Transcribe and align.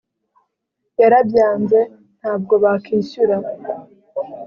yarabyanze 0.99 1.79
ntabwo 2.19 2.53
bakishyura. 2.63 3.35